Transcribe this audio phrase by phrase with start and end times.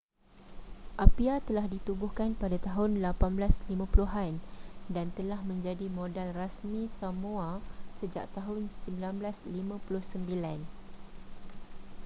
[1.05, 4.41] apia telah ditubuhkan pada tahun 1850-an
[4.95, 7.51] dan telah menjadi modal rasmi samoa
[7.99, 9.77] sejak tahun 1959